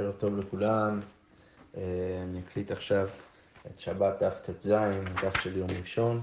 [0.00, 1.00] ערב טוב לכולם.
[1.76, 1.82] אה,
[2.22, 3.08] אני אקליט עכשיו
[3.66, 4.72] את שבת דף ט"ז,
[5.22, 6.22] דף של יום ראשון.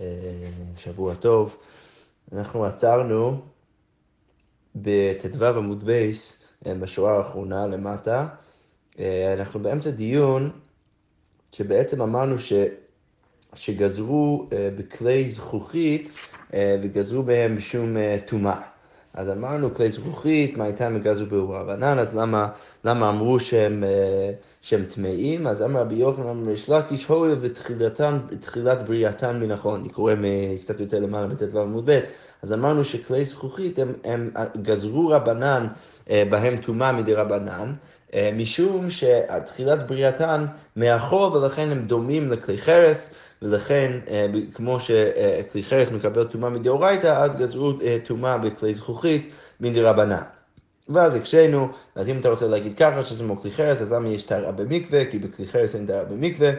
[0.00, 0.06] אה,
[0.76, 1.56] שבוע טוב.
[2.32, 3.40] אנחנו עצרנו
[4.76, 8.28] בט"ו עמוד בייס, אה, בשורה האחרונה למטה.
[9.38, 10.50] אנחנו באמצע דיון
[11.52, 12.52] שבעצם אמרנו ש...
[13.54, 16.12] שגזרו בכלי זכוכית
[16.82, 17.96] וגזרו בהם בשום
[18.26, 18.60] טומאה.
[19.14, 22.48] אז אמרנו כלי זכוכית, מה הייתה מגזו ברבנן, אז למה,
[22.84, 24.30] למה אמרו שהם, אה,
[24.62, 25.46] שהם טמאים?
[25.46, 29.80] אז אמר רבי יוחנן, יש לקיש הוי ותחילת בריאתן מן החול.
[29.80, 30.14] אני קורא
[30.60, 32.00] קצת יותר למעלה בט"ו עמוד ב',
[32.42, 34.30] אז אמרנו שכלי זכוכית הם, הם
[34.62, 35.66] גזרו רבנן
[36.10, 37.72] אה, בהם טומאה מדי רבנן,
[38.14, 40.46] אה, משום שתחילת בריאתן
[40.76, 43.14] מהחול ולכן הם דומים לכלי חרס.
[43.42, 50.22] ולכן, אה, כמו שכלי חרס מקבל טומאה מדאורייתא, אז גזרו אה, טומאה בכלי זכוכית מדרבנן.
[50.88, 54.22] ואז הקשינו, אז אם אתה רוצה להגיד ככה, שזה כמו כלי חרס, אז למה יש
[54.22, 55.04] טהרה במקווה?
[55.04, 56.50] כי בכלי חרס אין טהרה במקווה,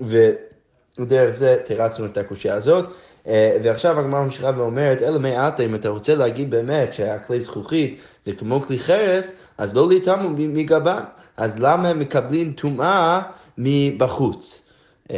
[0.00, 2.84] ודרך זה תרצנו את הקושייה הזאת.
[3.26, 8.32] אה, ועכשיו הגמרא ממשיכה ואומרת, אלא מעטה, אם אתה רוצה להגיד באמת שהכלי זכוכית זה
[8.32, 11.02] כמו כלי חרס, אז לא להתאמו מגבן.
[11.36, 13.20] אז למה הם מקבלים טומאה
[13.58, 14.67] מבחוץ?
[15.10, 15.16] אה,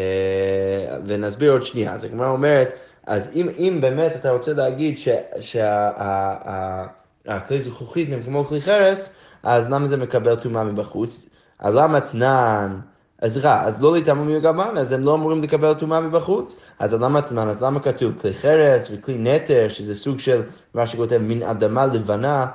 [1.07, 1.93] ונסביר עוד שנייה.
[1.93, 2.73] אז הגמרא אומרת,
[3.07, 4.99] אז אם, אם באמת אתה רוצה להגיד
[5.41, 6.91] שהכלי
[7.61, 11.27] זכוכית הם כמו כלי חרס, אז למה זה מקבל טומאה מבחוץ?
[11.59, 12.81] אז למה תנן?
[13.19, 16.57] אז רע, אז לא להתאמו מגמרן, אז הם לא אמורים לקבל טומאה מבחוץ.
[16.79, 17.49] אז למה תנן?
[17.49, 20.43] אז למה כתוב כלי חרס וכלי נטר, שזה סוג של
[20.75, 22.47] מה שכותב מין אדמה לבנה,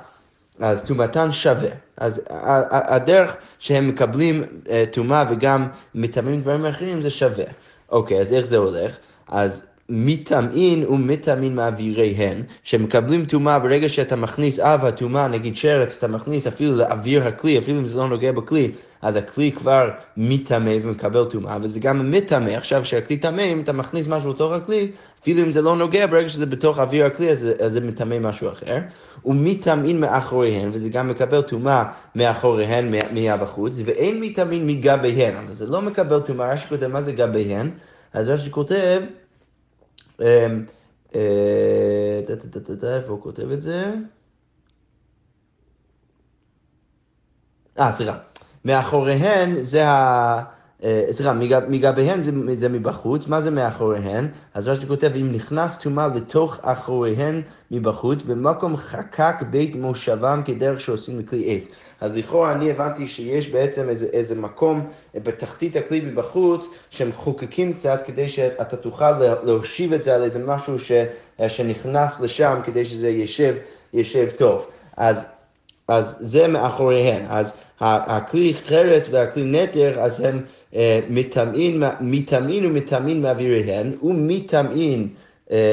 [0.60, 1.70] אז טומאתן שווה.
[1.96, 2.22] אז
[2.70, 7.44] הדרך שהם מקבלים אה, טומאה וגם מטמאים דברים אחרים זה שווה.
[7.90, 8.96] אוקיי, אז איך זה הולך?
[9.28, 16.46] אז מטמאין ומטמאין מאוויריהן, שמקבלים טומאה ברגע שאתה מכניס אב הטומאה, נגיד שרץ, אתה מכניס
[16.46, 18.70] אפילו לאוויר הכלי, אפילו אם זה לא נוגע בכלי,
[19.02, 24.06] אז הכלי כבר מטמא ומקבל טומאה, וזה גם מטמא, עכשיו שהכלי טמא, אם אתה מכניס
[24.08, 24.90] משהו לתוך הכלי,
[25.22, 28.48] אפילו אם זה לא נוגע, ברגע שזה בתוך אוויר הכלי, אז, אז זה מטמא משהו
[28.48, 28.78] אחר.
[29.24, 31.84] ומטמאין מאחוריהן, וזה גם מקבל טומאה
[32.14, 37.70] מאחוריהן, מהבחוץ, ואין מטמאין מגביהן, אבל זה לא מקבל טומאה, רש"י כותב מה זה גביהן,
[38.12, 39.00] אז רש"י כותב,
[42.96, 43.94] איפה הוא כותב את זה?
[47.78, 48.18] אה, סליחה.
[48.64, 50.55] מאחוריהן זה ה...
[50.84, 51.32] אה, סליחה,
[51.68, 54.28] מגביהן זה, זה מבחוץ, מה זה מאחוריהן?
[54.54, 61.18] אז רש"י כותב, אם נכנס טומאה לתוך אחוריהן מבחוץ, במקום חקק בית מושבם כדרך שעושים
[61.18, 61.68] לכלי עץ.
[62.00, 68.02] אז לכאורה אני הבנתי שיש בעצם איזה, איזה מקום בתחתית הכלי מבחוץ, שהם חוקקים קצת
[68.06, 70.92] כדי שאתה תוכל להושיב את זה על איזה משהו ש,
[71.48, 73.54] שנכנס לשם כדי שזה יישב,
[73.92, 74.66] יישב טוב.
[74.96, 75.26] אז,
[75.88, 77.22] אז זה מאחוריהן.
[77.28, 85.08] אז הכלי חרס והכלי נטר, אז הם אה, מטמאין, מטמאין ומטמאין מאוויריהן, ומטמאין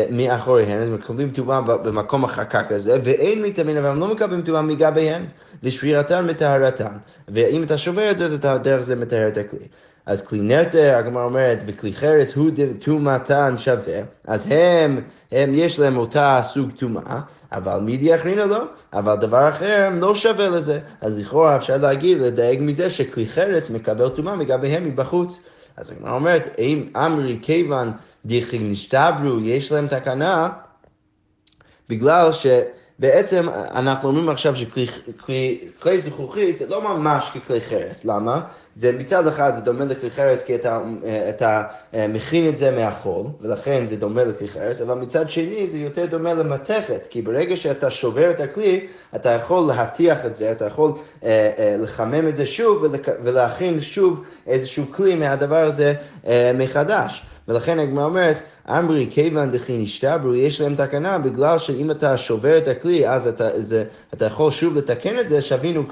[0.09, 5.25] מאחוריהן, הם מקבלים טומאה במקום החקק הזה, ואין מטמאין, אבל הם לא מקבלים טומאה מגביהן,
[5.63, 6.97] ושבירתן מטהרתן.
[7.28, 9.67] ואם אתה שובר את זה, אז אתה דרך זה מטהר את הכלי.
[10.06, 15.01] אז כלי נטר, הגמרא אומרת, וכלי חרס הוא טומאתן שווה, אז הם,
[15.31, 17.19] הם יש להם אותה סוג טומאה,
[17.51, 18.63] אבל מידי אחרינה לא,
[18.94, 20.79] אבל דבר אחר לא שווה לזה.
[21.01, 25.39] אז לכאורה אפשר להגיד, לדייג מזה שכלי חרס מקבל טומאה מגביהם מבחוץ.
[25.78, 26.47] אז הגמרא אומרת,
[26.95, 27.91] אמרי כיוון
[28.25, 30.50] דיכי נשתברו, יש להם תקנה,
[31.89, 32.45] בגלל ש...
[33.00, 38.41] בעצם אנחנו אומרים עכשיו שכלי זכוכית זה לא ממש ככלי חרס, למה?
[38.75, 40.81] זה מצד אחד זה דומה לכלי חרס כי אתה,
[41.29, 41.63] אתה
[41.94, 46.06] אה, מכין את זה מהחול, ולכן זה דומה לכלי חרס, אבל מצד שני זה יותר
[46.06, 50.91] דומה למתכת, כי ברגע שאתה שובר את הכלי, אתה יכול להטיח את זה, אתה יכול
[51.23, 52.85] אה, אה, לחמם את זה שוב
[53.23, 55.94] ולהכין שוב איזשהו כלי מהדבר הזה
[56.28, 57.23] אה, מחדש.
[57.47, 58.38] ולכן הגמרא אומרת,
[58.69, 63.62] אמרי כיוון דכי נשתברו, יש להם תקנה בגלל שאם אתה שובר את הכלי, אז אתה,
[63.62, 65.84] זה, אתה יכול שוב לתקן את זה, שווינו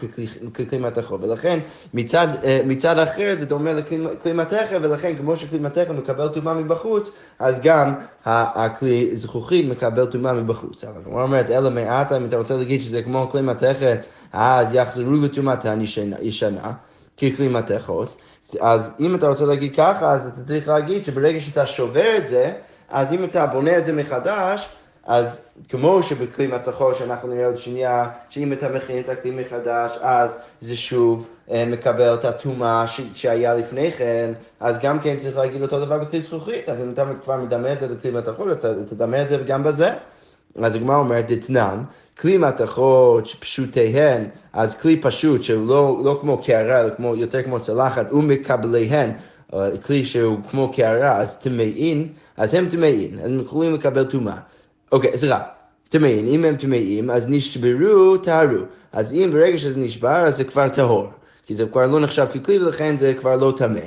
[0.54, 1.22] ככלי מתכו.
[1.22, 1.60] ולכן
[1.94, 7.10] מצד, אה, מצד אחר זה דומה לכלי מתכו, ולכן כמו שכלי מתכו מקבל טומאה מבחוץ,
[7.40, 7.94] אז גם
[8.26, 10.84] הכלי זכוכית מקבל טומאה מבחוץ.
[10.84, 14.00] אבל הגמרא אומרת, אלא מעטה, אם אתה רוצה להגיד שזה כמו כלי מתכת,
[14.34, 15.82] אז יחזרו לטומאתן
[16.22, 16.74] ישנה,
[17.18, 18.16] ככלי מתכות.
[18.60, 22.52] אז אם אתה רוצה להגיד ככה, אז אתה צריך להגיד שברגע שאתה שובר את זה,
[22.90, 24.70] אז אם אתה בונה את זה מחדש,
[25.06, 30.38] אז כמו שבכלי מתכות שאנחנו נראה עוד שנייה, שאם אתה מכין את הכלי מחדש, אז
[30.60, 35.86] זה שוב אה, מקבל את הטומאה שהיה לפני כן, אז גם כן צריך להגיד אותו
[35.86, 39.30] דבר בכלי זכוכית, אז אם אתה כבר מדמה את זה לכלי מתכות, אתה תדמה את
[39.30, 39.90] זה גם בזה.
[40.56, 41.84] אז הגמרא אומרת, דתנן,
[42.20, 45.68] כלי מתכות פשוטיהן, אז כלי פשוט שהוא
[46.06, 49.12] לא, כמו קערה, אלא כמו, יותר כמו צלחת, ומקבליהן,
[49.86, 52.08] כלי שהוא כמו קערה, אז טמאין,
[52.38, 54.38] אז הם טמאין, הם יכולים לקבל טומאה.
[54.92, 55.40] אוקיי, סליחה.
[55.90, 58.64] טמאים, אם הם טמאים, אז נשברו, טהרו.
[58.92, 61.08] אז אם ברגע שזה נשבר, אז זה כבר טהור.
[61.46, 63.80] כי זה כבר לא נחשב ככלי ולכן זה כבר לא טמא.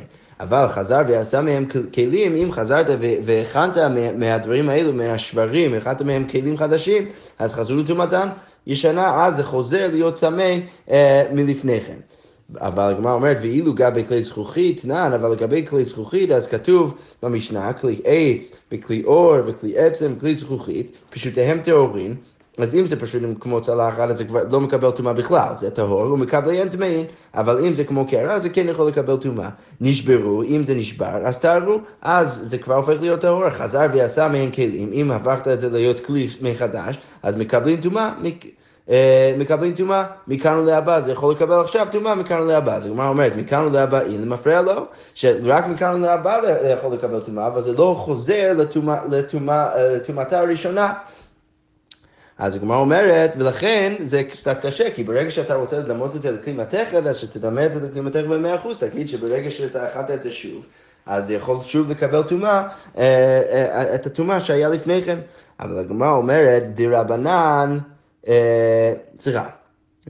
[0.44, 1.64] אבל חזר ועשה מהם
[1.94, 3.78] כלים, אם חזרת והכנת
[4.16, 7.08] מהדברים האלו, מהשברים, הכנת מהם כלים חדשים,
[7.38, 8.28] אז חזרו לטומאתם
[8.66, 10.56] ישנה, אז זה חוזר להיות טמא
[10.90, 11.98] אה, מלפני כן.
[12.56, 17.72] אבל הגמרא אומרת, ואילו גבי כלי זכוכית, נען, אבל לגבי כלי זכוכית, אז כתוב במשנה,
[17.72, 22.14] כלי עץ, וכלי אור, וכלי עצם, וכלי זכוכית, פשוטיהם טהורין,
[22.58, 26.02] אז אם זה פשוט כמו צלחת, אז זה כבר לא מקבל טומאה בכלל, זה טהור,
[26.02, 29.48] הוא מקבל אין טמאין, אבל אם זה כמו קערה, זה כן יכול לקבל טומאה.
[29.80, 34.50] נשברו, אם זה נשבר, אז טהרו, אז זה כבר הופך להיות טהור, חזר ועשה מהן
[34.50, 38.10] כלים, אם הפכת את זה להיות כלי מחדש, אז מקבלים טומאה.
[38.90, 42.74] אה, מקבלים טומאה מכאן ולהבא, זה יכול לקבל עכשיו טומאה מכאן ולהבא.
[42.74, 46.40] אז הגמרא אומרת, מכאן ולהבא אין מפריע לו, שרק מכאן ולהבא
[46.72, 48.52] יכול לקבל טומאה, אבל זה לא חוזר
[49.10, 50.92] לטומאתה הראשונה.
[52.44, 56.52] אז הגמרא אומרת, ולכן זה קצת קשה, כי ברגע שאתה רוצה לדמות את זה לכלי
[56.52, 60.30] מתכת, אז שתדמה את זה לכלי מתכת במאה אחוז, תגיד שברגע שאתה אכלת את זה
[60.30, 60.66] שוב,
[61.06, 62.68] אז יכול שוב לקבל טומאה,
[62.98, 65.18] אה, אה, את הטומאה שהיה לפני כן.
[65.60, 67.78] אבל הגמרא אומרת, דרבנן,
[68.28, 69.48] אה, סליחה.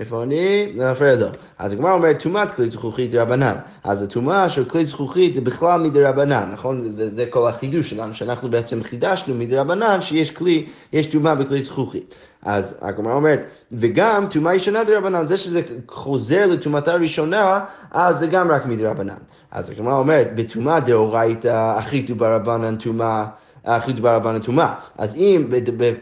[0.01, 0.73] איפה אני?
[0.77, 1.27] זה לו.
[1.59, 3.55] אז הגמרא אומרת, טומאת כלי זכוכית דרבנן.
[3.85, 6.81] אז הטומאה של כלי זכוכית זה בכלל מדרבנן, נכון?
[6.97, 12.15] וזה כל החידוש שלנו, שאנחנו בעצם חידשנו מדרבנן שיש כלי, יש טומאה בכלי זכוכית.
[12.43, 17.61] אז הגמרא אומרת, וגם טומאה ישנה דרבנן, זה שזה חוזר לטומאתה הראשונה,
[17.91, 19.19] אז זה גם רק מדרבנן.
[19.51, 23.25] אז הגמרא אומרת, בטומאה דאורייתא הכי טובה רבנן טומאה
[23.65, 24.75] הכי דבר רבן הטומאה.
[24.99, 25.45] אז אם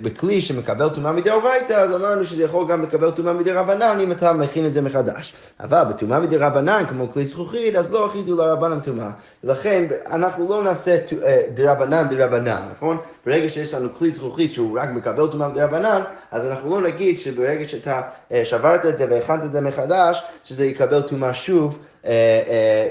[0.02, 4.32] בכלי שמקבל טומאה מדאורייתא, אז אמרנו שזה יכול גם לקבל טומאה מדי רבנן אם אתה
[4.32, 5.34] מכין את זה מחדש.
[5.60, 9.10] אבל בטומאה מדי רבנן, כמו כלי זכוכית, אז לא אחידו לרבן הטומאה.
[9.44, 12.98] ולכן אנחנו לא נעשה אה, דרבנן דרבנן, נכון?
[13.26, 17.18] ברגע שיש לנו כלי זכוכית שהוא רק מקבל טומאה מדי רבנן, אז אנחנו לא נגיד
[17.18, 18.00] שברגע שאתה
[18.32, 21.78] אה, שברת את זה והכנת את זה מחדש, שזה יקבל טומאה שוב.
[22.06, 22.90] אה, אה,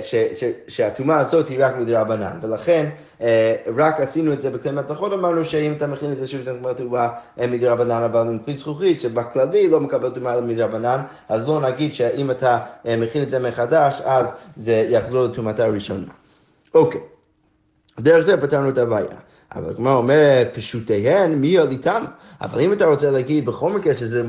[0.67, 2.89] שהטומאה הזאת היא רק מדרבנן, ולכן
[3.21, 6.53] אה, רק עשינו את זה בכלי מתכות, אמרנו שאם אתה מכין את זה שוב, זה
[6.53, 11.93] מקבל טומאה מדרבנן, אבל עם כלי זכוכית, שבכללי לא מקבל טומאה מדרבנן, אז לא נגיד
[11.93, 12.59] שאם אתה
[12.97, 16.11] מכין את זה מחדש, אז זה יחזור לטומאתה הראשונה.
[16.73, 17.01] אוקיי.
[17.99, 19.17] דרך זה פתרנו את הבעיה.
[19.55, 22.03] אבל הגמרא אומרת, פשוטיהן מי עליתם?
[22.41, 24.23] אבל אם אתה רוצה להגיד בכל מקרה שזה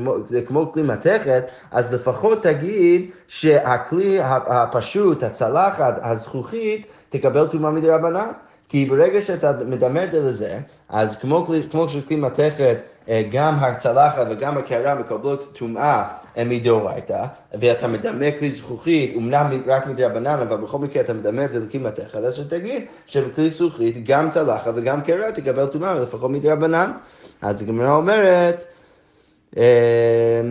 [0.45, 8.31] כמו כלי מתכת, אז לפחות תגיד שהכלי הפשוט, הצלחת, הזכוכית, תקבל טומאה מדי רבנן.
[8.73, 10.59] כי ברגע שאתה מדמה את זה לזה,
[10.89, 12.77] אז כמו, כמו שכלי מתכת,
[13.09, 16.03] אה, גם הצלחת וגם הקערה מקבלות טומאה
[16.37, 17.25] אה, מדאורייתא,
[17.59, 21.79] ואתה מדמה כלי זכוכית, אמנם רק מדרבנן, אבל בכל מקרה אתה מדמה את זה לכלי
[21.79, 26.91] מתכת, אז שתגיד שבכלי זכוכית גם צלחת וגם קערה תקבל טומאה, לפחות מדרבנן.
[27.41, 28.65] אז הגמרא אומרת,
[29.57, 30.41] אה,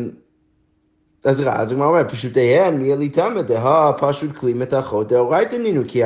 [1.25, 6.03] אז רע, אז הגמרא אומרת, פשוטיהן מי אליתם דהה פשוט כלי מתכות דאורייתא נינו, כי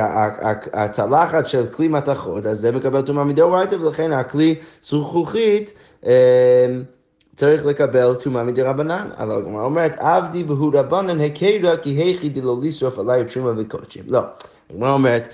[0.73, 5.73] הצלחת של כלי מתכות, אז זה מקבל טומאה מדאורייתא, ולכן הכלי זכוכית
[6.05, 6.11] אמ,
[7.35, 9.09] צריך לקבל טומאה מדי רבנן.
[9.17, 14.03] אבל הגמרא אומרת, עבדי בהו רבנן הקרה כי היכי דלא לשרוף עליי תרומה וקודשים.
[14.07, 14.21] לא,
[14.69, 15.27] הגמרא אומרת,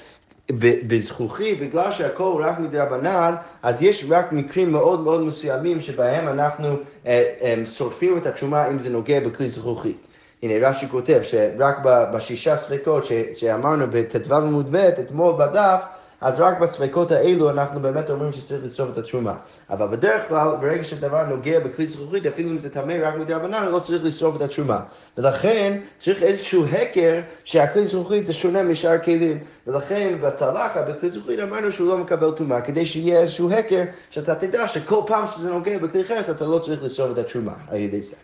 [0.87, 6.67] בזכוכית, בגלל שהכל רק מדי רבנן, אז יש רק מקרים מאוד מאוד מסוימים שבהם אנחנו
[7.05, 10.07] אה, אה, שורפים את התשומה אם זה נוגע בכלי זכוכית.
[10.43, 15.83] הנה רש"י כותב שרק בשישה ספקות שאמרנו בט"ו עמוד ב' אתמול בדף,
[16.23, 19.35] אז רק בספקות האלו אנחנו באמת אומרים שצריך לשרוף את התשומה.
[19.69, 23.65] אבל בדרך כלל, ברגע שדבר נוגע בכלי זכוכית, אפילו אם זה טמא רק מדי רבנן,
[23.71, 24.79] לא צריך לשרוף את התשומה.
[25.17, 29.39] ולכן צריך איזשהו הקר שהכלי זכוכית זה שונה משאר כלים.
[29.67, 34.67] ולכן בצלחת, בכלי זכוכית, אמרנו שהוא לא מקבל טומאה, כדי שיהיה איזשהו הקר, שאתה תדע
[34.67, 38.15] שכל פעם שזה נוגע בכלי חרס, אתה לא צריך לשרוף את התשומה על ידי זה.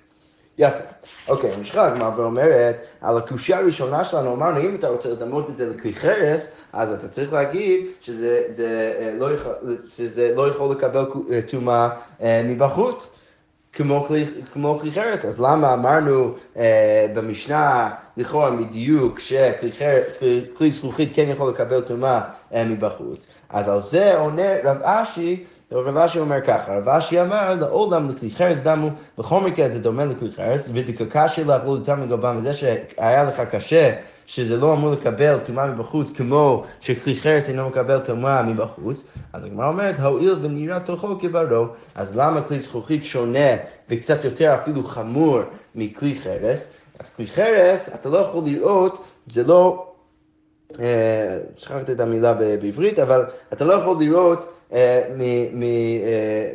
[0.59, 0.83] יפה.
[1.27, 5.69] אוקיי, ממשיכה הגמרא ואומרת, על הקושייה הראשונה שלנו אמרנו, אם אתה רוצה לדמות את זה
[5.69, 11.05] לכלי חרס, אז אתה צריך להגיד שזה זה, אה, לא, יכול, שזה לא יכול לקבל
[11.31, 11.89] אה, טומאה
[12.21, 13.11] אה, מבחוץ.
[13.73, 21.29] כמו כלי, כמו כלי חרס, אז למה אמרנו אה, במשנה לכאורה מדיוק שכלי זכוכית כן
[21.29, 22.21] יכול לקבל טומאה
[22.53, 23.27] אה, מבחוץ?
[23.49, 28.31] אז על זה עונה רב אשי רב אשי אומר ככה, רב אשי אמר לעולם לכלי
[28.31, 33.41] חרס דמו, בכל מקרה זה דומה לכלי חרס, ודקקשי לאכלו איתם לגבם, וזה שהיה לך
[33.51, 33.91] קשה,
[34.25, 39.67] שזה לא אמור לקבל טומאה מבחוץ, כמו שכלי חרס אינו מקבל טומאה מבחוץ, אז הגמרא
[39.67, 43.49] אומרת, הואיל ונראה תוכו כברו, אז למה כלי זכוכית שונה
[43.89, 45.39] וקצת יותר אפילו חמור
[45.75, 46.73] מכלי חרס?
[46.99, 49.85] אז כלי חרס, אתה לא יכול לראות, זה לא...
[50.79, 54.58] אה, שכחתי את המילה בעברית, אבל אתה לא יכול לראות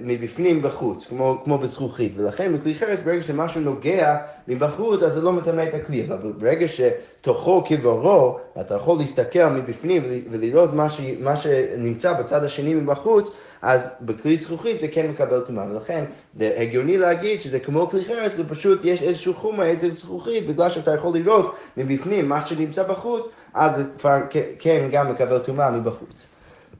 [0.02, 4.16] מבפנים בחוץ, כמו, כמו בזכוכית, ולכן בכלי חרס ברגע שמשהו נוגע
[4.49, 10.02] מבחוץ אז זה לא מטמא את הכלי, אבל ברגע שתוכו כברו, אתה יכול להסתכל מבפנים
[10.30, 13.30] ולראות מה, ש, מה שנמצא בצד השני מבחוץ,
[13.62, 16.04] אז בכלי זכוכית זה כן מקבל טומאה, ולכן
[16.35, 20.71] זה הגיוני להגיד שזה כמו כלי חרס, זה פשוט יש איזשהו חומר אצל זכוכית, בגלל
[20.71, 24.18] שאתה יכול לראות מבפנים מה שנמצא בחוץ, אז כבר
[24.59, 26.26] כן גם מקבל טומאה מבחוץ.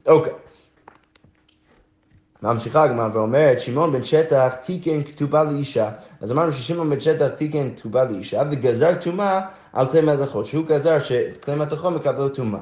[0.07, 0.44] אוקיי.
[2.53, 5.89] ממשיכה הגמרא ואומרת, שמעון בן שטח תיקן כתובה לאישה.
[6.21, 9.41] אז אמרנו ששמעון בן שטח תיקן כתובה לאישה וגזר טומאה
[9.73, 12.59] על כלי מתכות, שהוא גזר שכלי מתכות מקבלו טומאה.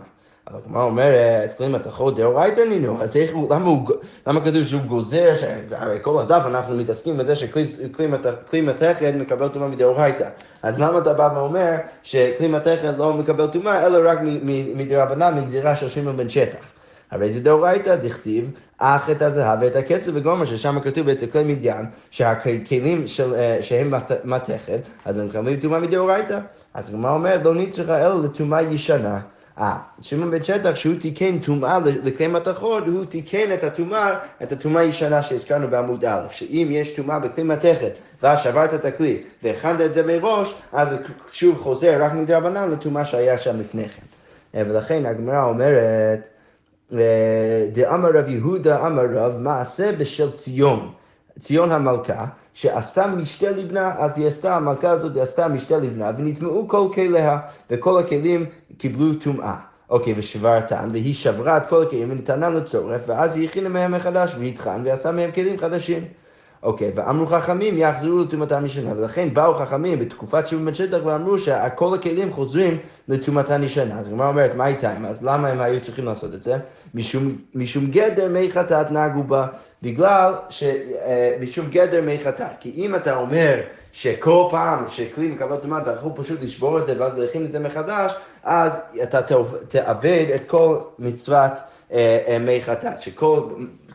[0.47, 3.89] אבל הגמרא אומרת, כלי מתכות דאורייתא נינו, אז איך, למה, הוא,
[4.27, 5.33] למה כתוב שהוא גוזר,
[5.71, 10.29] הרי כל הדף אנחנו מתעסקים בזה שכלי מתכת מקבל טומאה מדאורייתא.
[10.63, 14.19] אז למה אתה בא ואומר שכלי מתכת לא מקבל טומאה, אלא רק
[14.75, 16.82] מדרבנן, מגזירה של שמעון בן שטח.
[17.13, 21.85] הרי זה דאורייתא דכתיב, אך את הזהב ואת הכסף וגומר, ששם כתוב אצל כלי מדיין,
[22.11, 23.93] שהכלים של, אה, שהם
[24.23, 26.39] מתכת, אז הם מקבלים טומאה מדאורייתא.
[26.73, 29.19] אז הגמרא אומרת, לא נצטרכה אלא לטומאה ישנה.
[29.59, 34.81] אה, שמעון בן שטח, שהוא תיקן טומאה לכלי מתכות, הוא תיקן את הטומאה, את הטומאה
[34.81, 37.91] הישנה שהזכרנו בעמוד א', שאם יש טומאה בכלי מתכת,
[38.23, 40.87] ואז שברת את הכלי והכנת את זה מראש, אז
[41.31, 44.05] שוב חוזר רק מדרבנן לטומאה שהיה שם לפני כן.
[44.55, 46.29] אה, ולכן הגמרא אומרת,
[47.71, 50.91] דאמר רב יהודה אמר רב מעשה בשל ציון,
[51.39, 56.87] ציון המלכה, שעשתה משתה לבנה, אז היא עשתה, המלכה הזאת עשתה משתה לבנה, ונטמעו כל
[56.93, 58.45] כליה, וכל הכלים
[58.77, 59.55] קיבלו טומאה.
[59.89, 64.81] אוקיי, ושברתן, והיא שברה את כל הכלים ונתנה לצורף, ואז היא הכינה מהם מחדש, והטחן,
[64.85, 66.03] ועשה מהם כלים חדשים.
[66.63, 71.93] אוקיי, ואמרו חכמים יחזרו לטומאתם ישנה, ולכן באו חכמים בתקופת שבעים בן שטח ואמרו שכל
[71.93, 72.77] הכלים חוזרים
[73.07, 73.99] לטומאתם ישנה.
[73.99, 75.05] אז הגמרא אומרת, מה איתם?
[75.05, 76.57] אז למה הם היו צריכים לעשות את זה?
[76.93, 79.47] משום, משום גדר מי חטאת נהגו בה,
[79.81, 80.63] בגלל ש...
[80.63, 82.51] אה, משום גדר מי חטאת.
[82.59, 83.59] כי אם אתה אומר
[83.91, 87.59] שכל פעם שכלי מקבל טומאה אתה יכול פשוט לשבור את זה ואז להכין את זה
[87.59, 89.19] מחדש, אז אתה
[89.67, 91.53] תאבד את כל מצוות
[91.93, 92.99] אה, אה, מי חטאת.
[92.99, 93.39] שכל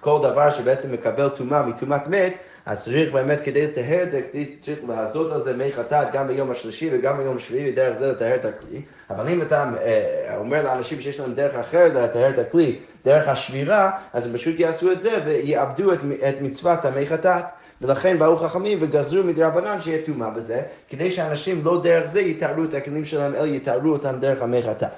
[0.00, 2.32] כל דבר שבעצם מקבל טומאה מטומאת מת,
[2.68, 4.20] אז צריך באמת כדי לטהר את זה,
[4.60, 8.34] צריך לעשות על זה מי חטאת גם ביום השלישי וגם ביום השביעי, ודרך זה לטהר
[8.34, 8.82] את הכלי.
[9.10, 13.90] אבל אם אתה אה, אומר לאנשים שיש להם דרך אחרת לטהר את הכלי, דרך השבירה,
[14.12, 15.98] אז הם פשוט יעשו את זה ויאבדו את,
[16.28, 17.44] את מצוות המי חטאת.
[17.82, 22.74] ולכן באו חכמים וגזרו מדרבנן שיהיה טומאה בזה, כדי שאנשים לא דרך זה יטהרו את
[22.74, 24.88] הכלים שלהם, אלא יטהרו אותם דרך המי חטאת.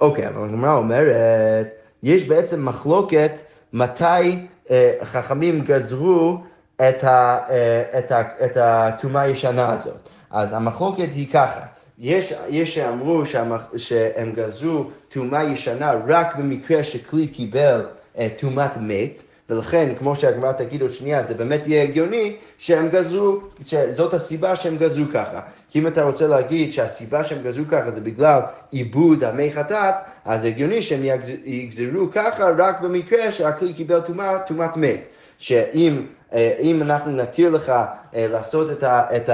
[0.00, 1.66] אוקיי, אבל הגמרא אומרת,
[2.02, 3.38] יש בעצם מחלוקת
[3.72, 6.38] מתי אה, חכמים גזרו
[6.76, 8.12] את, אה, את,
[8.44, 10.08] את הטומאה הישנה הזאת.
[10.30, 11.60] אז המחלוקת היא ככה,
[11.98, 17.86] יש, יש שאמרו שהמח, שהם גזרו טומאה ישנה רק במקרה שכלי קיבל
[18.18, 23.40] אה, טומאת מת, ולכן, כמו שהגמרא תגיד עוד שנייה, זה באמת יהיה הגיוני שהם גזרו,
[23.64, 25.40] שזאת הסיבה שהם גזרו ככה.
[25.70, 30.44] כי אם אתה רוצה להגיד שהסיבה שהם גזרו ככה זה בגלל עיבוד המי חטאת, אז
[30.44, 31.02] הגיוני שהם
[31.44, 34.00] יגזרו ככה רק במקרה שהכלי קיבל
[34.46, 35.00] טומאת מת.
[35.38, 36.02] שאם
[36.34, 39.30] אם אנחנו נתיר לך אה, לעשות את,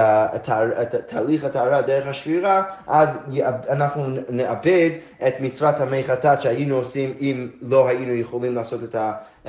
[1.07, 3.19] תהליך הטהרה דרך השבירה, אז
[3.69, 4.89] אנחנו נאבד
[5.27, 8.95] את מצוות המי חטאת שהיינו עושים אם לא היינו יכולים לעשות את,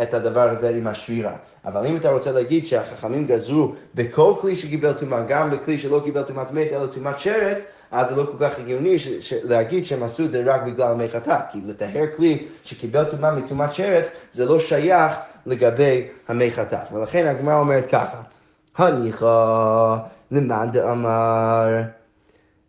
[0.03, 1.33] את הדבר הזה עם השבירה.
[1.65, 6.23] אבל אם אתה רוצה להגיד שהחכמים גזרו בכל כלי שקיבל טומאה, גם בכלי שלא קיבל
[6.23, 10.03] טומאת מת, אלא טומאת שרץ, אז זה לא כל כך הגיוני ש- ש- להגיד שהם
[10.03, 14.45] עשו את זה רק בגלל מי חטאת, כי לטהר כלי שקיבל טומאה מטומאת שרץ, זה
[14.45, 15.13] לא שייך
[15.47, 16.93] לגבי המי חטאת.
[16.93, 18.21] ולכן הגמרא אומרת ככה,
[18.77, 19.97] הניחא
[20.31, 21.83] למאן דאמר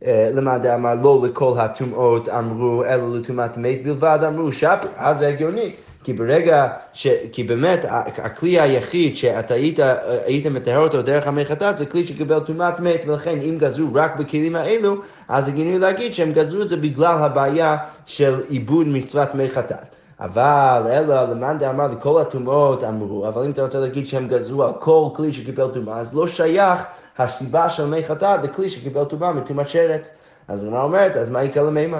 [0.05, 5.27] אה, למאן דאמר לא לכל הטומאות אמרו אלא לטומאת מת בלבד אמרו שפר, אז זה
[5.27, 5.73] הגיוני.
[6.05, 7.07] כי ברגע, ש...
[7.31, 7.85] כי באמת
[8.17, 9.79] הכלי היחיד שאתה היית,
[10.25, 14.15] היית מטהר אותו דרך המי חטאת זה כלי שקיבל טומאת מת ולכן אם גזרו רק
[14.15, 14.95] בכלים האלו
[15.27, 19.95] אז הגיוני להגיד שהם גזרו את זה בגלל הבעיה של עיבוד מצוות מי חטאת.
[20.19, 24.71] אבל אלא למאן דאמר לכל הטומאות אמרו, אבל אם אתה רוצה להגיד שהם גזרו על
[24.79, 26.79] כל כלי שקיבל טומאה, אז לא שייך
[27.17, 30.09] הסיבה של מי חטאת לכלי שקיבל טומאה מטומאת שרץ.
[30.47, 31.99] אז הגמרא אומרת, אז מה יקרה למימר?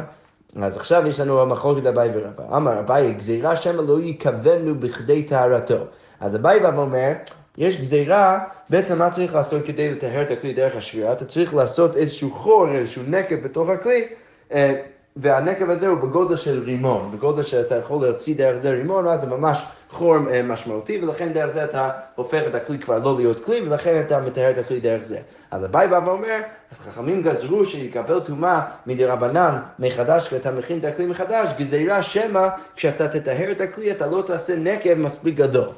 [0.64, 2.58] אז עכשיו יש לנו המחלוקת אביי ורבא.
[2.58, 5.86] אמר אביי, גזירה שמא לא יכוונו בכדי טהרתו.
[6.20, 7.12] אז אביי בא ואומר,
[7.58, 11.14] יש גזירה, בעצם מה צריך לעשות כדי לטהר את הכלי דרך השבירה?
[11.14, 14.08] אתה צריך לעשות איזשהו חור, איזשהו נקב בתוך הכלי.
[15.16, 19.28] והנקב הזה הוא בגודל של רימון, בגודל שאתה יכול להוציא דרך זה רימון, אז זה
[19.28, 23.62] ממש חור אה, משמעותי, ולכן דרך זה אתה הופך את הכלי כבר לא להיות כלי,
[23.62, 25.20] ולכן אתה מטהר את הכלי דרך זה.
[25.52, 26.40] אז אביי בא ואומר,
[26.80, 33.08] חכמים גזרו שיקבל טומאה מדי רבנן מחדש, כשאתה מכין את הכלי מחדש, גזירה שמא כשאתה
[33.08, 35.70] תטהר את הכלי אתה לא תעשה נקב מספיק גדול.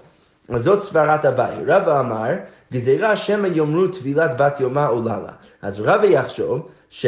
[0.49, 1.55] אז זאת סברת אביי.
[1.65, 2.29] רבא אמר,
[2.73, 5.31] גזירה שמא יאמרו טבילת בת יומה עולה לה.
[5.61, 7.05] אז רבא יחשוב ש...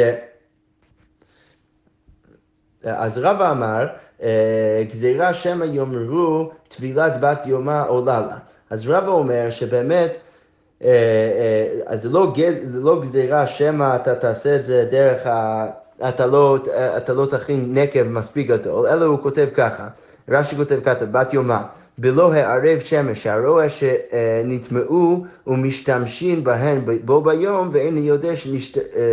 [2.84, 3.86] אז רבא אמר,
[4.22, 8.36] אה, גזירה שמא יאמרו טבילת בת יומה עולה לה.
[8.70, 10.16] אז רבא אומר שבאמת,
[10.84, 12.32] אה, אה, אז לא,
[12.72, 15.66] זה לא גזירה שמא אתה תעשה את זה דרך ה...
[16.08, 16.58] אתה לא,
[16.96, 19.88] אתה לא תכין נקב מספיק גדול, אלא הוא כותב ככה,
[20.28, 21.62] רש"י כותב ככה, בת יומה,
[21.98, 28.32] בלא הערב שמש, שהרוע שנטמעו ומשתמשים בהן בו ביום, ואין יודע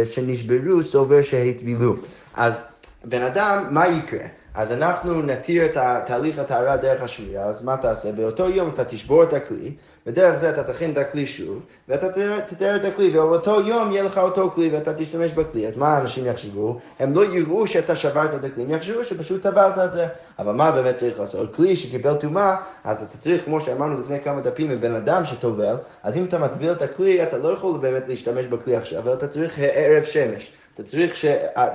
[0.06, 1.96] שנשברו סובר שהטבילו.
[2.36, 2.64] אז
[3.10, 4.26] בן אדם, מה יקרה?
[4.54, 8.12] אז אנחנו נתיר את תהליך הטהרה דרך השביעה, אז מה תעשה?
[8.12, 9.76] באותו יום אתה תשבור את הכלי,
[10.08, 12.10] ודרך זה אתה תכין את הכלי שוב, ואתה
[12.46, 15.68] תתאר את הכלי, ובאותו יום יהיה לך אותו כלי ואתה תשתמש בכלי.
[15.68, 16.80] אז מה אנשים יחשבו?
[17.00, 20.08] הם לא יראו שאתה שברת את הכלי, הם יחשבו שפשוט טבעת את זה.
[20.40, 21.56] אבל מה באמת צריך לעשות?
[21.56, 26.18] כלי שקיבל טומאה, אז אתה צריך, כמו שאמרנו לפני כמה דפים, מבן אדם שטובל, אז
[26.18, 29.60] אם אתה מטביל את הכלי, אתה לא יכול באמת להשתמש בכלי עכשיו, אבל אתה צריך
[29.60, 30.52] ערב שמש.
[30.78, 31.26] אתה צריך ש...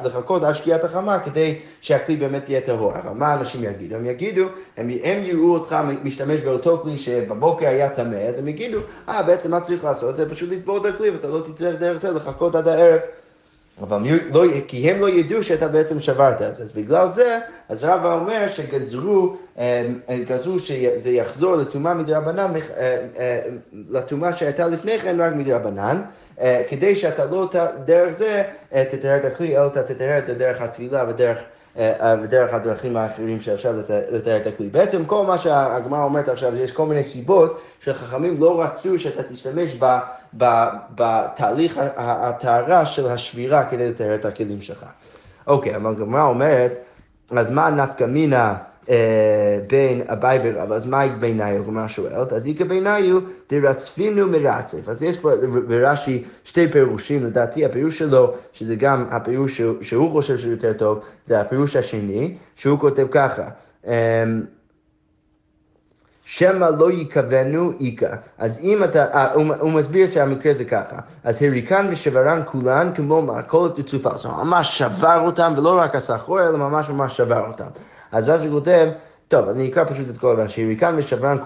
[0.05, 2.93] לחכות עד שקיעת החמה כדי שהכלי באמת יהיה טהור.
[2.93, 3.95] אבל מה אנשים יגידו?
[3.97, 4.43] הם יגידו,
[4.77, 8.79] הם, הם יראו אותך משתמש באותו כלי שבבוקר היה טמא, אז הם יגידו,
[9.09, 10.17] אה, בעצם מה צריך לעשות?
[10.17, 13.01] זה פשוט לטבור את הכלי ואתה לא תצטרך דרך זה לחכות עד הערב.
[13.83, 16.63] אבל לא, כי הם לא ידעו שאתה בעצם שברת את זה.
[16.63, 19.85] אז בגלל זה, אז רבא אומר שגזרו, אה,
[20.29, 23.41] גזרו שזה יחזור לטומאה מדרבנן, אה, אה,
[23.89, 26.03] לטומאה שהייתה לפני כן רק מדרבנן.
[26.69, 27.49] כדי שאתה לא
[27.85, 31.39] דרך זה תתאר את הכלי, אלא אתה תתאר את זה דרך התפילה ודרך...
[32.23, 33.73] ודרך הדרכים האחרים שאפשר
[34.13, 34.69] לתאר את הכלי.
[34.69, 39.77] בעצם כל מה שהגמרא אומרת עכשיו, יש כל מיני סיבות שחכמים לא רצו שאתה תשתמש
[40.95, 44.87] בתהליך הטהרה של השבירה כדי לתאר את הכלים שלך.
[45.47, 46.73] אוקיי, אבל הגמרא אומרת,
[47.31, 48.55] אז מה נפקא מינה
[49.67, 54.89] בין אביי ורב, אז מהי ביניו, הגמרא שואלת, אז איכא ביניו דרצפינו מרצף.
[54.89, 55.31] אז יש פה
[55.69, 61.41] ברש"י שתי פירושים, לדעתי הפירוש שלו, שזה גם הפירוש שהוא חושב שהוא יותר טוב, זה
[61.41, 63.49] הפירוש השני, שהוא כותב ככה.
[63.87, 63.93] אמ,
[66.25, 68.07] שמא לא יכוונו איכה.
[68.39, 73.23] אז אם אתה, אה, הוא, הוא מסביר שהמקרה זה ככה, אז הריקן ושברן כולן כמו
[73.23, 77.47] מעקולת וצופה, זאת אומרת, ממש שבר אותם, ולא רק עשה חור, אלא ממש ממש שבר
[77.47, 77.67] אותם.
[78.13, 78.89] אז רש"י כותב,
[79.29, 81.37] טוב, אני אקרא פשוט את כל הרש"י, ריקן ושברן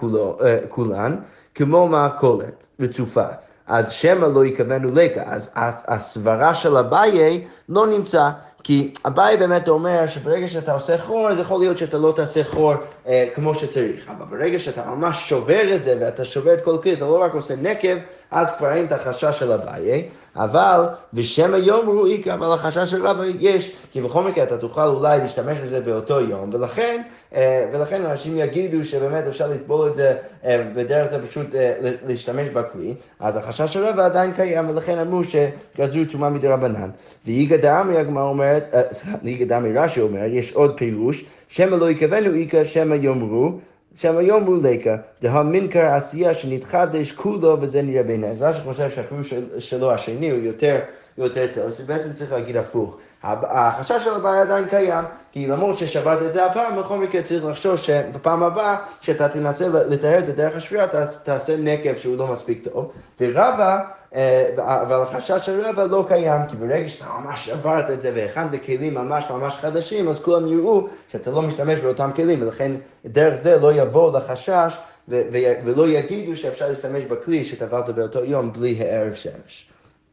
[0.44, 1.16] אה, כולן
[1.54, 3.26] כמו מעקולת וצופה.
[3.66, 5.50] אז שמא לא יכוונו לקה, אז
[5.86, 8.30] הסברה של אביי לא נמצא,
[8.62, 12.74] כי אביי באמת אומר שברגע שאתה עושה חור, אז יכול להיות שאתה לא תעשה חור
[13.06, 16.92] אה, כמו שצריך, אבל ברגע שאתה ממש שובר את זה ואתה שובר את כל כלי,
[16.92, 17.96] אתה לא רק עושה נקב,
[18.30, 20.08] אז כבר אין את החשש של אביי.
[20.36, 24.86] אבל בשם היום הוא איכה, אבל החשש של רבא יש, כי בכל מקרה אתה תוכל
[24.86, 27.02] אולי להשתמש בזה באותו יום, ולכן,
[27.34, 31.74] אה, ולכן אנשים יגידו שבאמת אפשר לטבול את זה אה, בדרך זה פשוט אה,
[32.06, 36.90] להשתמש בכלי, אז החשש של רבא עדיין קיים, ולכן אמרו שגזרו טומאה מדי רבנן.
[37.26, 42.34] ואיגא דאמרי הגמרא אומרת, סליחה, איגא דאמרי רש"י אומר, יש עוד פירוש, שמא לא יכוונו
[42.34, 43.52] איכה, שמא יאמרו,
[43.96, 48.26] שם היום הוא לקה, דהמינקר עשייה שנתחדש כולו וזה נראה בעיני.
[48.26, 50.80] אז רש"י חושב שהפירוש שלו השני הוא יותר,
[51.18, 52.96] יותר טוב, אז בעצם צריך להגיד הפוך.
[53.22, 57.76] החשש של הבעיה עדיין קיים, כי למרות ששברת את זה הפעם, בכל מקרה צריך לחשוב
[57.76, 60.86] שבפעם הבאה שאתה תנסה לתאר את זה דרך השבירה,
[61.22, 62.92] תעשה נקב שהוא לא מספיק טוב.
[63.20, 63.78] ורבא,
[64.14, 68.64] אה, אבל החשש של רבא לא קיים, כי ברגע שאתה ממש שברת את זה והכנת
[68.64, 72.72] כלים ממש ממש חדשים, אז כולם יראו שאתה לא משתמש באותם כלים, ולכן
[73.06, 74.76] דרך זה לא יבוא לחשש
[75.08, 79.68] ולא יגידו שאפשר להשתמש בכלי שטבלת באותו יום בלי הערב שמש.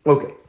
[0.06, 0.28] אוקיי.
[0.28, 0.43] Okay.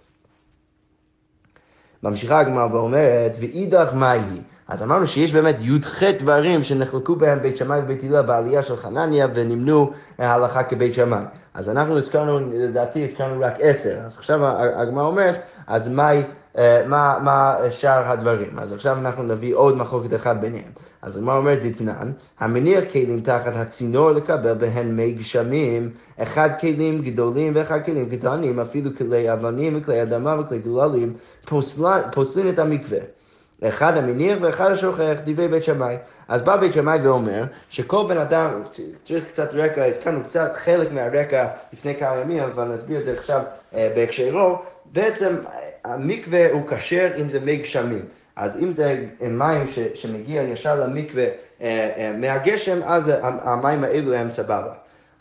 [2.05, 4.21] ממשיכה הגמרא ואומרת, ואידך מהי?
[4.69, 9.27] אז אמרנו שיש באמת י"ח דברים שנחלקו בהם בית שמאי ובית הלל בעלייה של חנניה
[9.35, 11.25] ונמנו ההלכה כבית שמאי.
[11.55, 13.99] אז אנחנו הזכרנו, לדעתי הזכרנו רק עשר.
[14.05, 14.41] אז עכשיו
[14.77, 16.23] הגמרא אומרת, אז מהי...
[16.59, 18.59] אה, מה, מה שאר הדברים.
[18.59, 20.71] אז עכשיו אנחנו נביא עוד מחלוקת אחת ביניהם.
[21.03, 27.53] אז הגמרא אומרת דתנן, המניח כלים תחת הצינור לקבל בהן מי גשמים, אחד כלים גדולים
[27.57, 31.15] ואחד כלים קטנים, אפילו כלי אבנים וכלי אדמה וכלי גללים,
[32.13, 32.99] פוסלין את המקווה.
[33.63, 35.97] אחד המניח ואחד השוכח, דברי בית שמאי.
[36.29, 38.63] אז בא בית שמאי ואומר שכל בן אדם,
[39.03, 43.43] צריך קצת רקע, הזכרנו קצת חלק מהרקע לפני כמה ימים, אבל נסביר את זה עכשיו
[43.75, 44.59] אה, בהקשרו.
[44.93, 45.37] בעצם
[45.85, 48.03] המקווה הוא כשר אם זה מי גשמים.
[48.37, 51.31] אז אם זה מים ש, שמגיע ישר למקווה אה,
[51.97, 54.73] אה, מהגשם, אז המים האלו הם סבבה.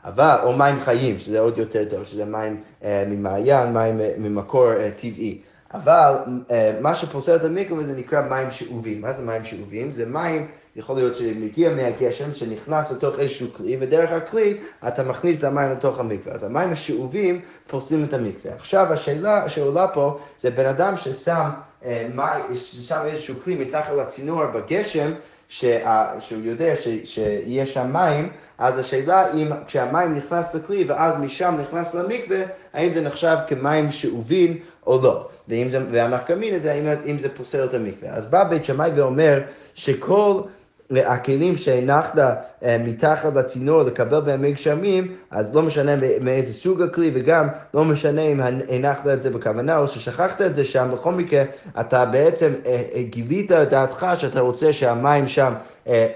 [0.05, 4.73] אבל, או מים חיים, שזה עוד יותר טוב, שזה מים אה, ממעיין, מים אה, ממקור
[4.73, 5.41] אה, טבעי.
[5.73, 6.13] אבל
[6.51, 9.01] אה, מה שפוסל את המקווה זה נקרא מים שאובים.
[9.01, 9.91] מה זה מים שאובים?
[9.91, 14.57] זה מים, יכול להיות שמגיע מהגשם, שנכנס לתוך איזשהו כלי, ודרך הכלי
[14.87, 16.33] אתה מכניס את המים לתוך המקווה.
[16.33, 18.53] אז המים השאובים פוסלים את המקווה.
[18.55, 21.49] עכשיו השאלה שעולה פה זה בן אדם ששם,
[21.85, 25.11] אה, מי, ששם איזשהו כלי מתחת לצינור בגשם,
[25.49, 31.57] שה, שהוא יודע ש, שיש שם מים, אז השאלה אם כשהמים נכנס לכלי ואז משם
[31.61, 32.39] נכנס למקווה,
[32.73, 35.27] האם זה נחשב כמים שאובים או לא.
[35.47, 38.09] ואם זה, והנפקא מינא זה האם, אם זה פוסל את המקווה.
[38.09, 39.41] אז בא בית שמאי ואומר
[39.75, 40.41] שכל...
[40.91, 42.17] הכלים שהנחת
[42.63, 45.91] אה, מתחת לצינור לקבל בהם מי גשמים, אז לא משנה
[46.21, 50.65] מאיזה סוג הכלי וגם לא משנה אם הנחת את זה בכוונה או ששכחת את זה
[50.65, 51.43] שם, בכל מקרה
[51.79, 55.53] אתה בעצם אה, אה, גילית את דעתך שאתה רוצה שהמים שם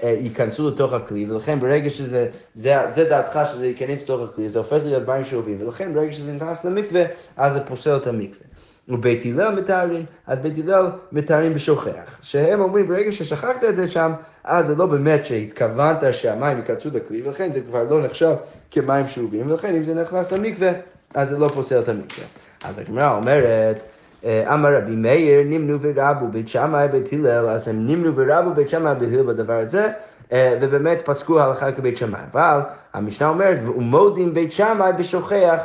[0.02, 4.78] ייכנסו לתוך הכלי, ולכן ברגע שזה, זה, זה דעתך שזה ייכנס לתוך הכלי, זה הופך
[4.84, 7.02] להיות מים שאובים, ולכן ברגע שזה נכנס למקווה,
[7.36, 8.48] אז זה פוסל את המקווה.
[8.88, 12.18] ובית הלל מתארים, אז בית הלל מתארים בשוכח.
[12.22, 14.12] שהם אומרים, ברגע ששכחת את זה שם,
[14.44, 18.34] אז זה לא באמת שהתכוונת שהמים ייכנסו לכלי, ולכן זה כבר לא נחשב
[18.70, 20.70] כמים שאובים, ולכן אם זה נכנס למקווה,
[21.14, 22.24] אז זה לא פוסל את המקווה.
[22.64, 23.82] אז הגמרא אומרת,
[24.24, 28.68] אה, אמר רבי מאיר, נמנו ורבו בית שמאי בית הלל, אז הם נמנו ורבו בית
[28.68, 29.88] שמאי בית הלל בדבר הזה,
[30.32, 32.20] אה, ובאמת פסקו הלכה כבית שמאי.
[32.32, 32.60] אבל
[32.94, 35.60] המשנה אומרת, ומודים בית שמאי בשוכח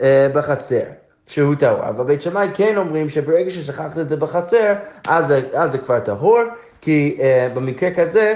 [0.00, 0.82] אה, בחצר.
[1.28, 1.88] שהוא טהור.
[1.88, 4.74] אבל בית שמאי כן אומרים שברגע ששכחת את זה בחצר,
[5.08, 6.40] אז, אז זה כבר טהור,
[6.80, 8.34] כי uh, במקרה כזה,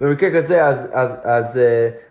[0.00, 1.60] במקרה כזה, אז, אז,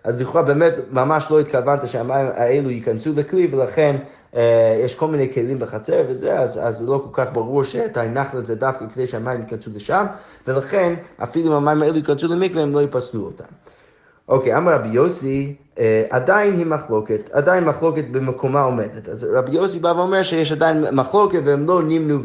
[0.03, 3.95] אז, לכאורה באמת ממש לא התכוונת שהמים האלו ייכנסו לכלי, ולכן
[4.33, 4.37] uh,
[4.83, 8.45] יש כל מיני כלים בחצר וזה, אז, אז לא כל כך ברור שאתה הנחת את
[8.45, 10.05] זה דווקא כדי שהמים ייכנסו לשם,
[10.47, 13.45] ולכן אפילו אם המים האלו ייכנסו למקווה, הם לא יפסלו אותם.
[14.29, 19.09] אוקיי, אמר רבי יוסי, אה, עדיין היא מחלוקת, עדיין מחלוקת במקומה עומדת.
[19.09, 22.19] אז רבי יוסי בא ואומר שיש עדיין מחלוקת והם לא נמנו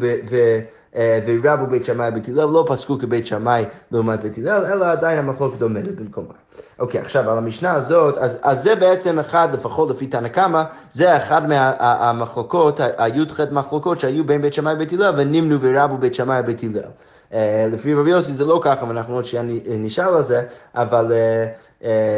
[0.95, 5.19] אה, ורבו בית שמאי בית הלל, לא פסקו כבית שמאי לעומת בית הלל, אלא עדיין
[5.19, 6.33] המחלוקת עומדת במקומה.
[6.79, 11.17] אוקיי, עכשיו על המשנה הזאת, אז, אז זה בעצם אחד, לפחות לפי תנא קמא, זה
[11.17, 16.63] אחד מהמחלוקות, הי"ח מחלוקות שהיו בין בית שמאי ובית הלל, ונמנו ורבו בית שמאי ובית
[16.63, 16.89] הלל.
[17.33, 20.43] אה, לפי רבי יוסי זה לא ככה, ואנחנו עוד שנייה נשאל על זה,
[20.75, 21.47] אבל אה,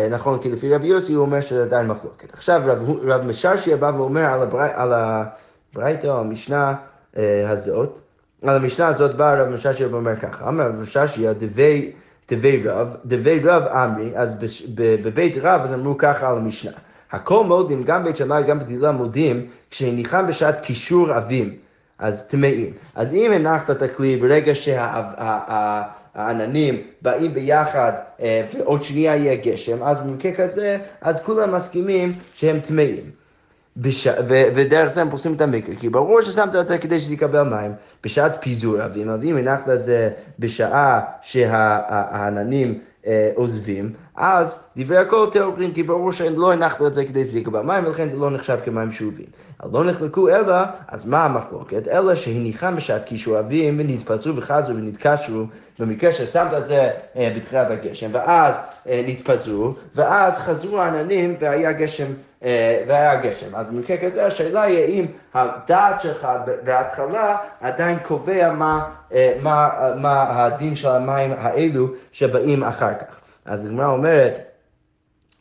[0.10, 2.34] נכון, כי לפי רבי יוסי הוא אומר שזה עדיין מחלוקת.
[2.34, 6.76] עכשיו רב, רב מששיה בא ואומר על, הבר, על הברייתא, המשנה
[7.18, 8.00] הזאת,
[8.44, 11.92] על המשנה הזאת בא רב מששיה ואומר ככה, אמר רב מששיה דבי,
[12.32, 14.36] דבי רב, דבי רב אמרי, אז
[14.76, 16.72] בבית רב אז אמרו ככה על המשנה.
[17.12, 21.56] הכל מודים, גם בית שמאי, גם בדילה מודים, כשהניחם בשעת קישור אבים,
[22.04, 22.74] אז טמאים.
[22.96, 24.56] אז אם הנחת את הכלי ברגע
[26.16, 32.60] שהעננים באים ביחד אה, ועוד שנייה יהיה גשם, אז במקרה כזה, אז כולם מסכימים שהם
[32.60, 33.12] טמאים.
[33.78, 34.08] בש...
[34.08, 34.34] ו...
[34.56, 37.72] ודרך זה הם פוסלים את המקרה, כי ברור ששמת את זה כדי שזה יקבל מים
[38.04, 45.74] בשעת פיזור אבים, אבים הנחת את זה בשעה שהעננים אה, עוזבים, אז דברי הכל טהורים,
[45.74, 48.92] כי ברור שלא הנחת את זה כדי שזה יקבל מים, ולכן זה לא נחשב כמים
[48.92, 49.26] שאובים.
[49.72, 50.56] לא נחלקו אלא,
[50.88, 51.88] אז מה המחלוקת?
[51.88, 55.44] אלא שהניחם בשעת קישור אבים, ונתפצו וחזרו ונתקשרו,
[55.80, 58.56] במקרה ששמת את זה אה, בתחילת הגשם, ואז
[58.88, 62.08] אה, נתפזרו, ואז חזרו העננים והיה גשם.
[62.44, 63.56] אה, והיה גשם.
[63.56, 66.28] אז במקרה כזה השאלה היא האם הדעת שלך
[66.64, 68.84] בהתחלה עדיין קובע מה,
[69.42, 73.23] מה, מה הדין של המים האלו שבאים אחר כך.
[73.46, 74.40] אז הגמרא אומרת,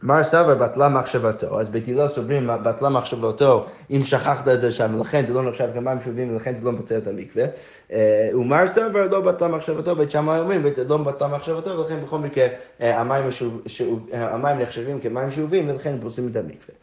[0.02, 4.94] מר סבר בטלה מחשבתו, אז בית הלל סוברים בטלה מחשבתו אם שכחת את זה שם,
[4.94, 7.44] ולכן זה לא נחשב כמים שווים ולכן זה לא מפוצל את המקווה.
[7.92, 12.46] אה, ומר סבר לא בטלה מחשבתו, בית שמאי אומרים לא בטלה מחשבתו, ולכן בכל מקרה
[12.80, 16.74] המים נחשבים כמים שאובים ולכן פוסלים את המקווה.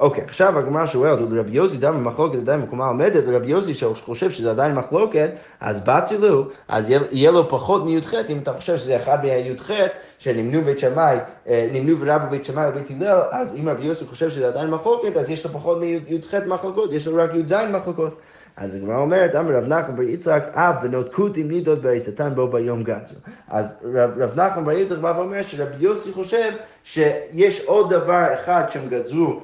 [0.00, 4.50] אוקיי, עכשיו הגמרא שואלת, רבי יוסי דם במחלוקת עדיין במקומה עומדת, רבי יוסי שחושב שזה
[4.50, 5.30] עדיין מחלוקת,
[5.60, 5.80] אז
[6.20, 9.70] לו, אז יהיה לו פחות מי"ח, אם אתה חושב שזה אחד מהי"ח,
[10.18, 14.30] שנמנו בית שמאי, אה, נמנו ורבו בית שמאי ובית הלל, אז אם רבי יוסי חושב
[14.30, 18.18] שזה עדיין מחלוקת, אז יש לו פחות מי"ח מחלוקות, יש לו רק י"ז מחלוקות.
[18.56, 22.82] אז הגמרא אומרת, אמר רב נחמן בר יצחק, אף בנות כותים נידות בעיסתן בו ביום
[22.82, 23.14] גזו.
[23.48, 26.52] אז רב, רב נחמן בר יצחק בא ואומר שרבי יוסי חושב
[26.84, 29.40] שיש עוד דבר אחד שהם גזרו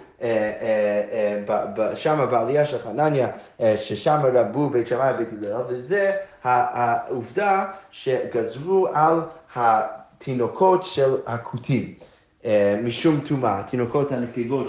[1.95, 3.29] שם בעלייה של חנניה,
[3.77, 9.21] ששם רבו בית שמאי ובית הלל, וזה העובדה שגזרו על
[9.57, 11.95] התינוקות של הכותים.
[12.85, 14.67] משום טומאה, התינוקות הנקבות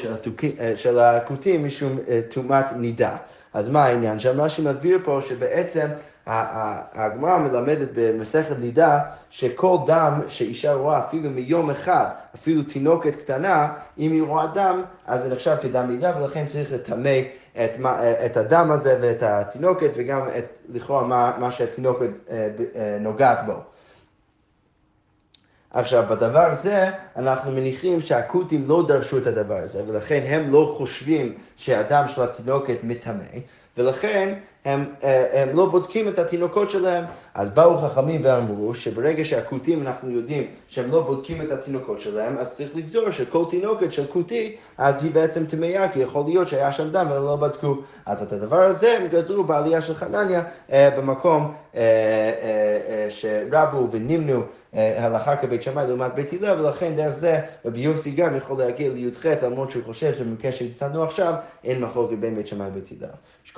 [0.75, 1.97] של הכותים משום
[2.29, 3.15] טומאת נידה.
[3.53, 4.19] אז מה העניין?
[4.19, 5.87] שם רש"י מסביר פה שבעצם
[6.27, 14.11] הגמרא מלמדת במסכת נידה שכל דם שאישה רואה אפילו מיום אחד, אפילו תינוקת קטנה, אם
[14.11, 17.19] היא רואה דם, אז זה נחשב כדם נידה ולכן צריך לטמא
[17.63, 17.77] את,
[18.25, 22.09] את הדם הזה ואת התינוקת וגם את לכאורה מה, מה שהתינוקת
[22.99, 23.53] נוגעת בו.
[25.71, 31.33] עכשיו, בדבר הזה, אנחנו מניחים שהכותים לא דרשו את הדבר הזה, ולכן הם לא חושבים
[31.55, 33.23] שהדם של התינוקת מטמא,
[33.77, 34.33] ולכן
[34.65, 37.03] הם, אה, הם לא בודקים את התינוקות שלהם.
[37.35, 42.55] אז באו חכמים ואמרו שברגע שהכותים, אנחנו יודעים שהם לא בודקים את התינוקות שלהם, אז
[42.55, 46.89] צריך לגזור שכל תינוקת של כותי, אז היא בעצם טמאה, כי יכול להיות שהיה שם
[46.89, 47.75] דם והם לא בדקו.
[48.05, 54.41] אז את הדבר הזה הם גזרו בעלייה של חנניה אה, במקום אה, שרבו ונמנו
[54.73, 59.25] הלכה כבית שמאי לעומת בית הלל, ולכן דרך זה רבי יוסי גם יכול להגיע לי"ח,
[59.43, 61.33] למרות שהוא חושב שבמקרה שהתנו עכשיו,
[61.63, 63.09] אין מחלוקת בין בית שמאי ובית הלל.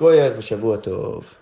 [0.08, 1.34] שכוייך ושבוע טוב.